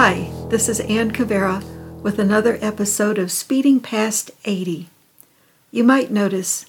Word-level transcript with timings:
Hi, 0.00 0.30
this 0.48 0.68
is 0.68 0.78
Ann 0.78 1.10
Cavera 1.10 1.60
with 2.02 2.20
another 2.20 2.56
episode 2.60 3.18
of 3.18 3.32
Speeding 3.32 3.80
Past 3.80 4.30
80. 4.44 4.88
You 5.72 5.82
might 5.82 6.12
notice, 6.12 6.66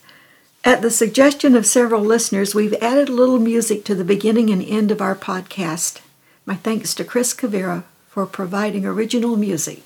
at 0.65 0.81
the 0.81 0.89
suggestion 0.89 1.55
of 1.55 1.67
several 1.67 2.01
listeners, 2.01 2.55
we've 2.55 2.73
added 2.81 3.07
a 3.07 3.11
little 3.13 3.37
music 3.37 3.85
to 3.85 3.93
the 3.93 4.03
beginning 4.03 4.49
and 4.49 4.63
end 4.63 4.89
of 4.89 4.99
our 4.99 5.13
podcast. 5.13 6.01
My 6.47 6.55
thanks 6.55 6.95
to 6.95 7.03
Chris 7.03 7.35
Cavera 7.35 7.83
for 8.07 8.25
providing 8.25 8.83
original 8.83 9.37
music. 9.37 9.83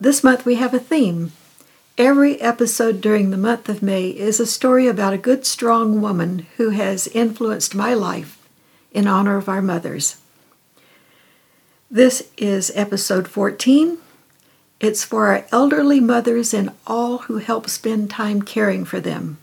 This 0.00 0.24
month 0.24 0.44
we 0.44 0.56
have 0.56 0.74
a 0.74 0.80
theme. 0.80 1.30
Every 1.96 2.40
episode 2.40 3.00
during 3.00 3.30
the 3.30 3.36
month 3.36 3.68
of 3.68 3.84
May 3.84 4.08
is 4.08 4.40
a 4.40 4.46
story 4.46 4.88
about 4.88 5.12
a 5.12 5.16
good, 5.16 5.46
strong 5.46 6.00
woman 6.00 6.48
who 6.56 6.70
has 6.70 7.06
influenced 7.06 7.76
my 7.76 7.94
life 7.94 8.36
in 8.90 9.06
honor 9.06 9.36
of 9.36 9.48
our 9.48 9.62
mothers. 9.62 10.16
This 11.94 12.28
is 12.36 12.72
episode 12.74 13.28
14. 13.28 13.98
It's 14.80 15.04
for 15.04 15.28
our 15.28 15.46
elderly 15.52 16.00
mothers 16.00 16.52
and 16.52 16.72
all 16.88 17.18
who 17.18 17.38
help 17.38 17.70
spend 17.70 18.10
time 18.10 18.42
caring 18.42 18.84
for 18.84 18.98
them. 18.98 19.38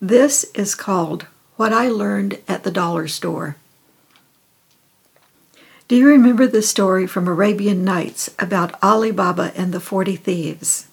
This 0.00 0.42
is 0.56 0.74
called 0.74 1.28
What 1.54 1.72
I 1.72 1.86
Learned 1.86 2.40
at 2.48 2.64
the 2.64 2.72
Dollar 2.72 3.06
Store. 3.06 3.54
Do 5.86 5.94
you 5.94 6.08
remember 6.08 6.48
the 6.48 6.62
story 6.62 7.06
from 7.06 7.28
Arabian 7.28 7.84
Nights 7.84 8.28
about 8.40 8.74
Ali 8.82 9.12
Baba 9.12 9.52
and 9.54 9.72
the 9.72 9.78
Forty 9.78 10.16
Thieves? 10.16 10.88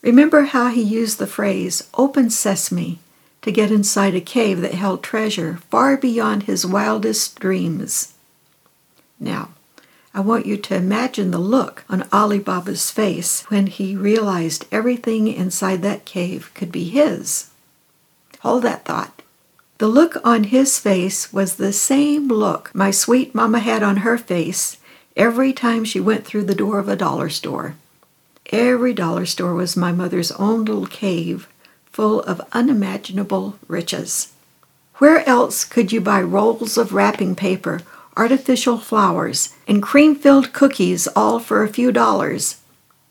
Remember 0.00 0.44
how 0.44 0.68
he 0.68 0.80
used 0.80 1.18
the 1.18 1.26
phrase, 1.26 1.86
open 1.98 2.30
sesame, 2.30 2.98
to 3.42 3.52
get 3.52 3.70
inside 3.70 4.14
a 4.14 4.22
cave 4.22 4.62
that 4.62 4.72
held 4.72 5.02
treasure 5.02 5.58
far 5.70 5.98
beyond 5.98 6.44
his 6.44 6.64
wildest 6.64 7.38
dreams? 7.38 8.14
Now, 9.20 9.50
I 10.18 10.20
want 10.20 10.46
you 10.46 10.56
to 10.56 10.74
imagine 10.74 11.30
the 11.30 11.38
look 11.38 11.84
on 11.88 12.08
Ali 12.10 12.40
Baba's 12.40 12.90
face 12.90 13.44
when 13.50 13.68
he 13.68 13.94
realized 13.94 14.66
everything 14.72 15.28
inside 15.28 15.80
that 15.82 16.04
cave 16.04 16.50
could 16.54 16.72
be 16.72 16.88
his. 16.88 17.50
Hold 18.40 18.64
that 18.64 18.84
thought. 18.84 19.22
The 19.78 19.86
look 19.86 20.16
on 20.24 20.42
his 20.50 20.80
face 20.80 21.32
was 21.32 21.54
the 21.54 21.72
same 21.72 22.26
look 22.26 22.74
my 22.74 22.90
sweet 22.90 23.32
mamma 23.32 23.60
had 23.60 23.84
on 23.84 23.98
her 23.98 24.18
face 24.18 24.78
every 25.16 25.52
time 25.52 25.84
she 25.84 26.00
went 26.00 26.26
through 26.26 26.46
the 26.46 26.52
door 26.56 26.80
of 26.80 26.88
a 26.88 26.96
dollar 26.96 27.28
store. 27.28 27.76
Every 28.50 28.92
dollar 28.92 29.24
store 29.24 29.54
was 29.54 29.76
my 29.76 29.92
mother's 29.92 30.32
own 30.32 30.64
little 30.64 30.86
cave 30.88 31.48
full 31.92 32.22
of 32.22 32.40
unimaginable 32.50 33.56
riches. 33.68 34.32
Where 34.94 35.24
else 35.28 35.64
could 35.64 35.92
you 35.92 36.00
buy 36.00 36.22
rolls 36.22 36.76
of 36.76 36.92
wrapping 36.92 37.36
paper, 37.36 37.82
artificial 38.18 38.78
flowers, 38.78 39.54
and 39.66 39.82
cream 39.82 40.14
filled 40.14 40.52
cookies 40.52 41.06
all 41.14 41.38
for 41.38 41.62
a 41.62 41.68
few 41.68 41.92
dollars? 41.92 42.56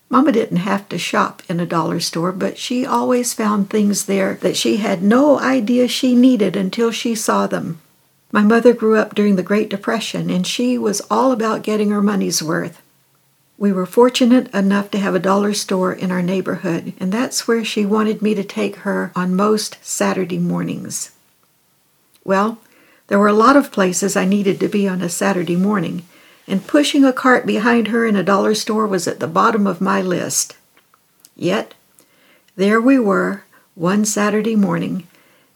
Mama 0.09 0.31
didn't 0.31 0.57
have 0.57 0.87
to 0.89 0.97
shop 0.97 1.41
in 1.49 1.59
a 1.59 1.65
dollar 1.65 1.99
store, 1.99 2.31
but 2.31 2.57
she 2.57 2.85
always 2.85 3.33
found 3.33 3.69
things 3.69 4.05
there 4.05 4.35
that 4.35 4.55
she 4.55 4.77
had 4.77 5.01
no 5.01 5.39
idea 5.39 5.87
she 5.87 6.15
needed 6.15 6.55
until 6.55 6.91
she 6.91 7.15
saw 7.15 7.47
them. 7.47 7.79
My 8.31 8.41
mother 8.41 8.73
grew 8.73 8.97
up 8.97 9.15
during 9.15 9.35
the 9.35 9.43
Great 9.43 9.69
Depression, 9.69 10.29
and 10.29 10.45
she 10.45 10.77
was 10.77 11.01
all 11.09 11.31
about 11.31 11.63
getting 11.63 11.89
her 11.89 12.01
money's 12.01 12.43
worth. 12.43 12.81
We 13.57 13.73
were 13.73 13.85
fortunate 13.85 14.53
enough 14.53 14.91
to 14.91 14.99
have 14.99 15.15
a 15.15 15.19
dollar 15.19 15.53
store 15.53 15.91
in 15.91 16.11
our 16.11 16.21
neighborhood, 16.21 16.93
and 16.99 17.11
that's 17.11 17.47
where 17.47 17.65
she 17.65 17.85
wanted 17.85 18.21
me 18.21 18.35
to 18.35 18.43
take 18.43 18.77
her 18.77 19.11
on 19.15 19.35
most 19.35 19.77
Saturday 19.81 20.37
mornings. 20.37 21.11
Well, 22.23 22.59
there 23.07 23.19
were 23.19 23.27
a 23.27 23.33
lot 23.33 23.55
of 23.55 23.71
places 23.71 24.15
I 24.15 24.25
needed 24.25 24.59
to 24.59 24.67
be 24.67 24.87
on 24.87 25.01
a 25.01 25.09
Saturday 25.09 25.55
morning, 25.55 26.03
and 26.47 26.67
pushing 26.67 27.03
a 27.03 27.13
cart 27.13 27.45
behind 27.45 27.87
her 27.89 28.05
in 28.05 28.15
a 28.15 28.23
dollar 28.23 28.53
store 28.53 28.87
was 28.87 29.07
at 29.07 29.19
the 29.19 29.27
bottom 29.27 29.67
of 29.67 29.81
my 29.81 30.01
list. 30.01 30.55
Yet, 31.35 31.73
there 32.55 32.81
we 32.81 32.97
were, 32.99 33.43
one 33.75 34.05
Saturday 34.05 34.55
morning, 34.55 35.07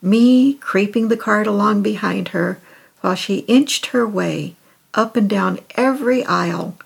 me 0.01 0.55
creeping 0.55 1.07
the 1.07 1.17
cart 1.17 1.47
along 1.47 1.81
behind 1.81 2.29
her 2.29 2.59
while 3.01 3.15
she 3.15 3.39
inched 3.39 3.87
her 3.87 4.07
way 4.07 4.55
up 4.93 5.15
and 5.15 5.29
down 5.29 5.59
every 5.75 6.23
aisle, 6.25 6.77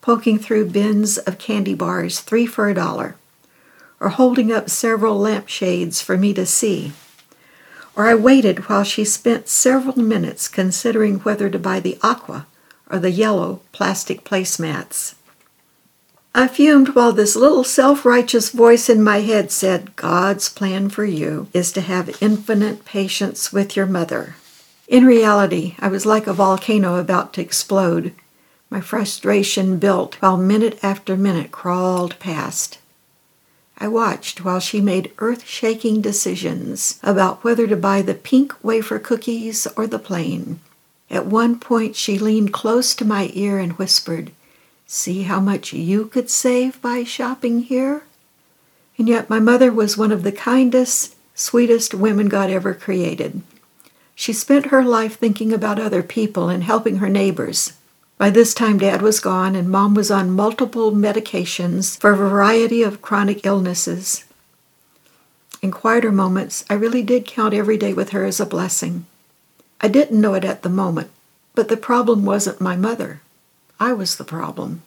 poking 0.00 0.38
through 0.38 0.70
bins 0.70 1.18
of 1.18 1.38
candy 1.38 1.74
bars 1.74 2.20
three 2.20 2.46
for 2.46 2.68
a 2.68 2.74
dollar, 2.74 3.16
or 4.00 4.10
holding 4.10 4.52
up 4.52 4.70
several 4.70 5.18
lampshades 5.18 6.00
for 6.00 6.16
me 6.16 6.32
to 6.32 6.46
see. 6.46 6.92
Or 7.98 8.06
I 8.06 8.14
waited 8.14 8.68
while 8.68 8.84
she 8.84 9.04
spent 9.04 9.48
several 9.48 9.98
minutes 9.98 10.46
considering 10.46 11.18
whether 11.18 11.50
to 11.50 11.58
buy 11.58 11.80
the 11.80 11.98
aqua 12.00 12.46
or 12.88 13.00
the 13.00 13.10
yellow 13.10 13.60
plastic 13.72 14.22
placemats. 14.22 15.16
I 16.32 16.46
fumed 16.46 16.90
while 16.90 17.10
this 17.10 17.34
little 17.34 17.64
self 17.64 18.04
righteous 18.04 18.50
voice 18.50 18.88
in 18.88 19.02
my 19.02 19.18
head 19.22 19.50
said, 19.50 19.96
God's 19.96 20.48
plan 20.48 20.90
for 20.90 21.04
you 21.04 21.48
is 21.52 21.72
to 21.72 21.80
have 21.80 22.22
infinite 22.22 22.84
patience 22.84 23.52
with 23.52 23.74
your 23.74 23.86
mother. 23.86 24.36
In 24.86 25.04
reality, 25.04 25.74
I 25.80 25.88
was 25.88 26.06
like 26.06 26.28
a 26.28 26.32
volcano 26.32 27.00
about 27.00 27.32
to 27.32 27.40
explode. 27.40 28.14
My 28.70 28.80
frustration 28.80 29.80
built 29.80 30.22
while 30.22 30.36
minute 30.36 30.78
after 30.84 31.16
minute 31.16 31.50
crawled 31.50 32.16
past. 32.20 32.78
I 33.80 33.86
watched 33.86 34.44
while 34.44 34.58
she 34.58 34.80
made 34.80 35.12
earth 35.18 35.46
shaking 35.46 36.00
decisions 36.00 36.98
about 37.02 37.44
whether 37.44 37.66
to 37.68 37.76
buy 37.76 38.02
the 38.02 38.14
pink 38.14 38.52
wafer 38.62 38.98
cookies 38.98 39.68
or 39.76 39.86
the 39.86 40.00
plain. 40.00 40.58
At 41.08 41.26
one 41.26 41.60
point, 41.60 41.94
she 41.94 42.18
leaned 42.18 42.52
close 42.52 42.94
to 42.96 43.04
my 43.04 43.30
ear 43.34 43.58
and 43.58 43.72
whispered, 43.78 44.32
See 44.86 45.22
how 45.22 45.38
much 45.38 45.72
you 45.72 46.06
could 46.06 46.28
save 46.28 46.82
by 46.82 47.04
shopping 47.04 47.60
here? 47.62 48.02
And 48.98 49.08
yet, 49.08 49.30
my 49.30 49.38
mother 49.38 49.70
was 49.70 49.96
one 49.96 50.10
of 50.10 50.24
the 50.24 50.32
kindest, 50.32 51.14
sweetest 51.34 51.94
women 51.94 52.28
God 52.28 52.50
ever 52.50 52.74
created. 52.74 53.42
She 54.16 54.32
spent 54.32 54.66
her 54.66 54.82
life 54.82 55.16
thinking 55.16 55.52
about 55.52 55.78
other 55.78 56.02
people 56.02 56.48
and 56.48 56.64
helping 56.64 56.96
her 56.96 57.08
neighbors. 57.08 57.74
By 58.18 58.30
this 58.30 58.52
time, 58.52 58.78
Dad 58.78 59.00
was 59.00 59.20
gone, 59.20 59.54
and 59.54 59.70
Mom 59.70 59.94
was 59.94 60.10
on 60.10 60.32
multiple 60.32 60.90
medications 60.90 61.96
for 61.98 62.10
a 62.10 62.16
variety 62.16 62.82
of 62.82 63.00
chronic 63.00 63.46
illnesses. 63.46 64.24
In 65.62 65.70
quieter 65.70 66.10
moments, 66.10 66.64
I 66.68 66.74
really 66.74 67.02
did 67.02 67.26
count 67.26 67.54
every 67.54 67.76
day 67.76 67.92
with 67.92 68.10
her 68.10 68.24
as 68.24 68.40
a 68.40 68.46
blessing. 68.46 69.06
I 69.80 69.86
didn't 69.86 70.20
know 70.20 70.34
it 70.34 70.44
at 70.44 70.62
the 70.62 70.68
moment, 70.68 71.10
but 71.54 71.68
the 71.68 71.76
problem 71.76 72.24
wasn't 72.24 72.60
my 72.60 72.74
mother. 72.74 73.20
I 73.78 73.92
was 73.92 74.16
the 74.16 74.24
problem. 74.24 74.82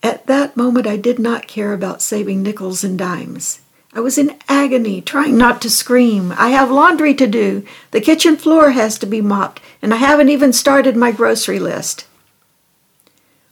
At 0.00 0.26
that 0.26 0.56
moment, 0.56 0.86
I 0.86 0.96
did 0.96 1.18
not 1.18 1.48
care 1.48 1.72
about 1.72 2.02
saving 2.02 2.42
nickels 2.42 2.84
and 2.84 2.96
dimes. 2.96 3.60
I 3.92 4.00
was 4.00 4.18
in 4.18 4.36
agony, 4.48 5.00
trying 5.00 5.38
not 5.38 5.62
to 5.62 5.70
scream. 5.70 6.32
I 6.36 6.50
have 6.50 6.70
laundry 6.70 7.14
to 7.14 7.26
do. 7.26 7.64
The 7.92 8.00
kitchen 8.00 8.36
floor 8.36 8.72
has 8.72 8.98
to 8.98 9.06
be 9.06 9.20
mopped, 9.20 9.60
and 9.84 9.92
I 9.92 9.98
haven't 9.98 10.30
even 10.30 10.54
started 10.54 10.96
my 10.96 11.12
grocery 11.12 11.58
list. 11.58 12.06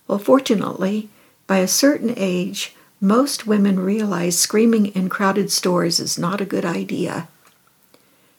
Well, 0.08 0.18
fortunately, 0.18 1.10
by 1.46 1.58
a 1.58 1.68
certain 1.68 2.14
age, 2.16 2.74
most 3.02 3.46
women 3.46 3.78
realize 3.78 4.38
screaming 4.38 4.86
in 4.86 5.10
crowded 5.10 5.52
stores 5.52 6.00
is 6.00 6.18
not 6.18 6.40
a 6.40 6.46
good 6.46 6.64
idea. 6.64 7.28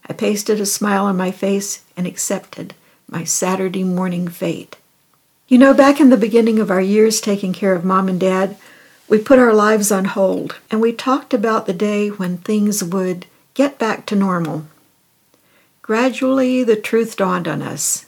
I 0.10 0.14
pasted 0.14 0.60
a 0.60 0.66
smile 0.66 1.06
on 1.06 1.18
my 1.18 1.30
face 1.30 1.84
and 1.96 2.08
accepted 2.08 2.74
my 3.08 3.26
Saturday 3.26 3.84
morning 3.84 4.28
fate. 4.28 4.78
You 5.48 5.60
know, 5.60 5.76
back 5.76 6.00
in 6.00 6.10
the 6.10 6.18
beginning 6.18 6.58
of 6.58 6.72
our 6.72 6.82
years 6.82 7.22
taking 7.22 7.54
care 7.54 7.76
of 7.76 7.86
mom 7.86 8.10
and 8.10 8.20
dad, 8.20 8.58
we 9.08 9.20
put 9.20 9.38
our 9.38 9.54
lives 9.54 9.92
on 9.92 10.06
hold 10.06 10.60
and 10.72 10.82
we 10.82 10.94
talked 10.94 11.32
about 11.32 11.68
the 11.68 11.74
day 11.74 12.08
when 12.10 12.40
things 12.40 12.84
would 12.84 13.28
get 13.54 13.78
back 13.78 14.08
to 14.08 14.16
normal. 14.16 14.66
Gradually, 15.84 16.64
the 16.64 16.76
truth 16.76 17.16
dawned 17.16 17.48
on 17.48 17.62
us. 17.62 18.08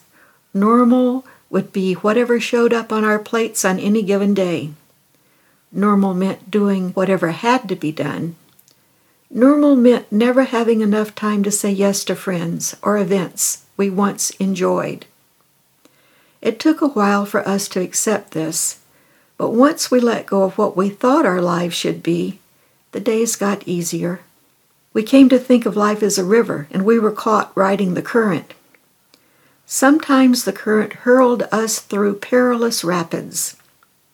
Normal 0.52 1.24
would 1.48 1.72
be 1.72 1.94
whatever 1.94 2.40
showed 2.40 2.72
up 2.72 2.92
on 2.92 3.04
our 3.04 3.20
plates 3.20 3.64
on 3.64 3.78
any 3.78 4.02
given 4.02 4.34
day. 4.34 4.72
Normal 5.70 6.14
meant 6.14 6.50
doing 6.50 6.90
whatever 6.90 7.30
had 7.30 7.68
to 7.68 7.76
be 7.76 7.92
done 7.92 8.34
Normal 9.30 9.74
meant 9.74 10.10
never 10.12 10.44
having 10.44 10.82
enough 10.82 11.14
time 11.14 11.42
to 11.42 11.50
say 11.50 11.70
yes 11.70 12.04
to 12.04 12.14
friends 12.14 12.76
or 12.80 12.96
events 12.96 13.64
we 13.76 13.90
once 13.90 14.30
enjoyed. 14.38 15.04
It 16.40 16.60
took 16.60 16.80
a 16.80 16.88
while 16.88 17.26
for 17.26 17.46
us 17.46 17.66
to 17.70 17.80
accept 17.80 18.30
this, 18.30 18.78
but 19.36 19.50
once 19.50 19.90
we 19.90 19.98
let 19.98 20.26
go 20.26 20.44
of 20.44 20.56
what 20.56 20.76
we 20.76 20.88
thought 20.90 21.26
our 21.26 21.42
lives 21.42 21.74
should 21.74 22.02
be, 22.04 22.38
the 22.92 23.00
days 23.00 23.34
got 23.34 23.66
easier. 23.66 24.20
We 24.96 25.02
came 25.02 25.28
to 25.28 25.38
think 25.38 25.66
of 25.66 25.76
life 25.76 26.02
as 26.02 26.16
a 26.16 26.24
river, 26.24 26.68
and 26.70 26.82
we 26.82 26.98
were 26.98 27.12
caught 27.12 27.52
riding 27.54 27.92
the 27.92 28.00
current. 28.00 28.54
Sometimes 29.66 30.44
the 30.44 30.54
current 30.54 30.94
hurled 31.04 31.42
us 31.52 31.80
through 31.80 32.20
perilous 32.20 32.82
rapids. 32.82 33.58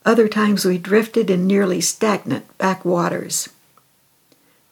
Other 0.05 0.27
times 0.27 0.65
we 0.65 0.79
drifted 0.79 1.31
in 1.31 1.47
nearly 1.47 1.81
stagnant 1.81 2.47
backwaters. 2.59 3.49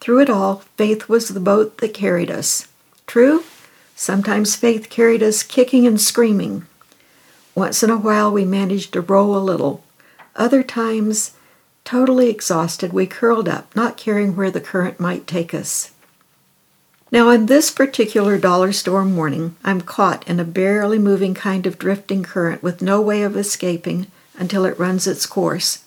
Through 0.00 0.22
it 0.22 0.28
all, 0.28 0.64
faith 0.76 1.08
was 1.08 1.28
the 1.28 1.38
boat 1.38 1.78
that 1.78 1.94
carried 1.94 2.28
us. 2.28 2.66
True, 3.06 3.44
sometimes 3.94 4.56
faith 4.56 4.90
carried 4.90 5.22
us 5.22 5.44
kicking 5.44 5.86
and 5.86 6.00
screaming, 6.00 6.66
Once 7.54 7.84
in 7.84 7.90
a 7.90 7.96
while, 7.96 8.32
we 8.32 8.44
managed 8.44 8.94
to 8.94 9.00
row 9.00 9.32
a 9.32 9.38
little. 9.38 9.84
Other 10.34 10.64
times, 10.64 11.36
totally 11.84 12.28
exhausted, 12.28 12.92
we 12.92 13.06
curled 13.06 13.48
up, 13.48 13.76
not 13.76 13.96
caring 13.96 14.34
where 14.34 14.50
the 14.50 14.60
current 14.60 14.98
might 14.98 15.28
take 15.28 15.54
us. 15.54 15.92
Now, 17.12 17.30
on 17.30 17.46
this 17.46 17.72
particular 17.72 18.38
dollar 18.38 18.72
store 18.72 19.04
morning, 19.04 19.56
I'm 19.64 19.80
caught 19.80 20.26
in 20.28 20.38
a 20.38 20.44
barely 20.44 20.98
moving 20.98 21.34
kind 21.34 21.66
of 21.66 21.78
drifting 21.78 22.22
current 22.22 22.62
with 22.62 22.82
no 22.82 23.00
way 23.00 23.22
of 23.22 23.36
escaping 23.36 24.06
until 24.36 24.64
it 24.64 24.78
runs 24.78 25.08
its 25.08 25.26
course. 25.26 25.84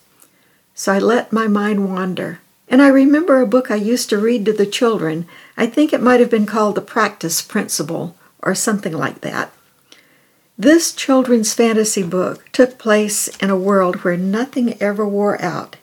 So 0.75 0.91
I 0.91 0.99
let 0.99 1.31
my 1.31 1.47
mind 1.47 1.89
wander. 1.89 2.41
And 2.67 2.81
I 2.81 2.89
remember 2.89 3.39
a 3.39 3.47
book 3.47 3.71
I 3.71 3.75
used 3.75 4.09
to 4.09 4.17
read 4.17 4.45
to 4.45 4.53
the 4.53 4.65
children. 4.65 5.25
I 5.55 5.65
think 5.65 5.93
it 5.93 6.01
might 6.01 6.19
have 6.19 6.29
been 6.29 6.45
called 6.45 6.75
The 6.75 6.81
Practice 6.81 7.41
Principle 7.41 8.17
or 8.41 8.53
something 8.53 8.93
like 8.93 9.21
that. 9.21 9.53
This 10.57 10.91
children's 10.93 11.53
fantasy 11.53 12.03
book 12.03 12.51
took 12.51 12.77
place 12.77 13.29
in 13.37 13.49
a 13.49 13.55
world 13.55 13.97
where 13.97 14.17
nothing 14.17 14.81
ever 14.81 15.07
wore 15.07 15.41
out. 15.41 15.77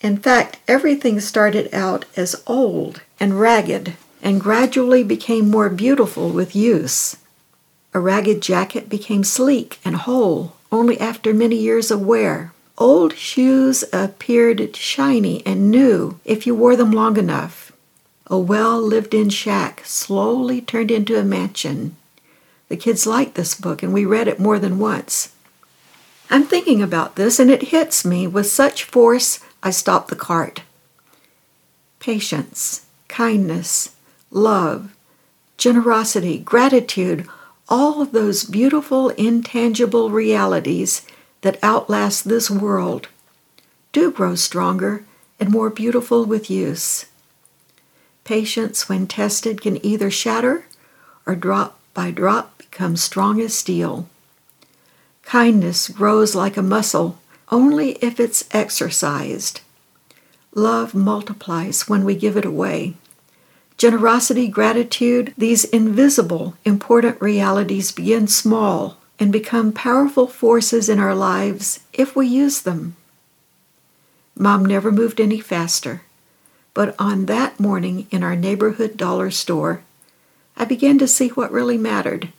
In 0.00 0.18
fact, 0.18 0.58
everything 0.68 1.20
started 1.20 1.72
out 1.72 2.04
as 2.16 2.42
old 2.46 3.00
and 3.18 3.40
ragged 3.40 3.94
and 4.22 4.40
gradually 4.40 5.02
became 5.02 5.50
more 5.50 5.68
beautiful 5.68 6.30
with 6.30 6.56
use. 6.56 7.16
A 7.94 8.00
ragged 8.00 8.42
jacket 8.42 8.88
became 8.88 9.24
sleek 9.24 9.78
and 9.84 9.96
whole 9.96 10.54
only 10.70 11.00
after 11.00 11.32
many 11.32 11.56
years 11.56 11.90
of 11.90 12.02
wear. 12.02 12.52
Old 12.76 13.16
shoes 13.16 13.82
appeared 13.92 14.76
shiny 14.76 15.44
and 15.46 15.70
new 15.70 16.20
if 16.24 16.46
you 16.46 16.54
wore 16.54 16.76
them 16.76 16.92
long 16.92 17.16
enough. 17.16 17.72
A 18.26 18.38
well 18.38 18.80
lived 18.80 19.14
in 19.14 19.30
shack 19.30 19.82
slowly 19.84 20.60
turned 20.60 20.90
into 20.90 21.18
a 21.18 21.24
mansion. 21.24 21.96
The 22.68 22.76
kids 22.76 23.06
liked 23.06 23.34
this 23.34 23.54
book, 23.54 23.82
and 23.82 23.94
we 23.94 24.04
read 24.04 24.28
it 24.28 24.38
more 24.38 24.58
than 24.58 24.78
once. 24.78 25.32
I'm 26.30 26.44
thinking 26.44 26.82
about 26.82 27.16
this, 27.16 27.38
and 27.38 27.50
it 27.50 27.72
hits 27.74 28.04
me 28.04 28.26
with 28.26 28.46
such 28.46 28.84
force 28.84 29.40
I 29.62 29.70
stop 29.70 30.08
the 30.08 30.16
cart. 30.16 30.60
Patience, 31.98 32.84
kindness, 33.08 33.94
love, 34.30 34.94
generosity, 35.56 36.38
gratitude, 36.38 37.26
all 37.68 38.00
of 38.00 38.12
those 38.12 38.44
beautiful, 38.44 39.10
intangible 39.10 40.10
realities 40.10 41.06
that 41.42 41.62
outlast 41.62 42.28
this 42.28 42.50
world 42.50 43.08
do 43.92 44.10
grow 44.10 44.34
stronger 44.34 45.04
and 45.38 45.50
more 45.50 45.70
beautiful 45.70 46.24
with 46.24 46.50
use. 46.50 47.06
Patience, 48.24 48.88
when 48.88 49.06
tested, 49.06 49.62
can 49.62 49.84
either 49.84 50.10
shatter 50.10 50.66
or 51.26 51.34
drop 51.34 51.78
by 51.94 52.10
drop 52.10 52.58
become 52.58 52.96
strong 52.96 53.40
as 53.40 53.54
steel. 53.54 54.08
Kindness 55.22 55.88
grows 55.88 56.34
like 56.34 56.56
a 56.56 56.62
muscle 56.62 57.18
only 57.50 57.92
if 58.02 58.20
it's 58.20 58.44
exercised. 58.52 59.60
Love 60.54 60.94
multiplies 60.94 61.88
when 61.88 62.04
we 62.04 62.14
give 62.14 62.36
it 62.36 62.44
away. 62.44 62.94
Generosity, 63.78 64.48
gratitude, 64.48 65.32
these 65.38 65.64
invisible, 65.64 66.54
important 66.64 67.20
realities 67.20 67.92
begin 67.92 68.26
small 68.26 68.98
and 69.20 69.30
become 69.30 69.72
powerful 69.72 70.26
forces 70.26 70.88
in 70.88 70.98
our 70.98 71.14
lives 71.14 71.78
if 71.92 72.16
we 72.16 72.26
use 72.26 72.60
them. 72.62 72.96
Mom 74.36 74.64
never 74.64 74.90
moved 74.90 75.20
any 75.20 75.38
faster, 75.38 76.02
but 76.74 76.92
on 76.98 77.26
that 77.26 77.60
morning 77.60 78.08
in 78.10 78.24
our 78.24 78.34
neighborhood 78.34 78.96
dollar 78.96 79.30
store, 79.30 79.82
I 80.56 80.64
began 80.64 80.98
to 80.98 81.06
see 81.06 81.28
what 81.28 81.52
really 81.52 81.78
mattered. 81.78 82.32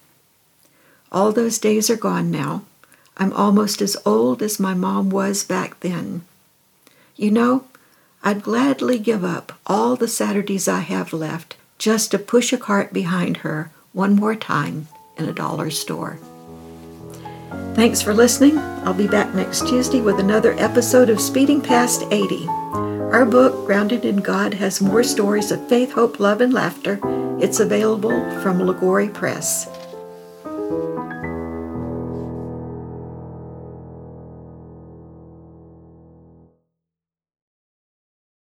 All 1.09 1.31
those 1.31 1.57
days 1.57 1.89
are 1.89 1.95
gone 1.95 2.29
now. 2.29 2.63
I'm 3.15 3.31
almost 3.31 3.81
as 3.81 3.95
old 4.05 4.41
as 4.41 4.59
my 4.59 4.73
mom 4.73 5.09
was 5.09 5.45
back 5.45 5.79
then. 5.79 6.25
You 7.15 7.31
know, 7.31 7.65
I'd 8.23 8.43
gladly 8.43 8.99
give 8.99 9.23
up 9.23 9.53
all 9.65 9.95
the 9.95 10.07
Saturdays 10.07 10.67
I 10.67 10.79
have 10.79 11.13
left 11.13 11.55
just 11.77 12.11
to 12.11 12.19
push 12.19 12.51
a 12.51 12.57
cart 12.57 12.91
behind 12.91 13.37
her 13.37 13.71
one 13.93 14.15
more 14.15 14.35
time 14.35 14.87
in 15.17 15.25
a 15.25 15.33
dollar 15.33 15.69
store. 15.69 16.19
Thanks 17.75 18.01
for 18.01 18.13
listening. 18.13 18.57
I'll 18.57 18.93
be 18.93 19.07
back 19.07 19.33
next 19.33 19.67
Tuesday 19.67 20.01
with 20.01 20.19
another 20.19 20.53
episode 20.59 21.09
of 21.09 21.21
Speeding 21.21 21.61
Past 21.61 22.03
80. 22.11 22.45
Our 22.47 23.25
book, 23.25 23.65
Grounded 23.65 24.03
in 24.03 24.17
God, 24.17 24.53
has 24.55 24.81
more 24.81 25.03
stories 25.03 25.51
of 25.51 25.67
faith, 25.69 25.93
hope, 25.93 26.19
love, 26.19 26.41
and 26.41 26.53
laughter. 26.53 26.99
It's 27.41 27.61
available 27.61 28.29
from 28.41 28.59
Liguori 28.59 29.07
Press. 29.07 29.67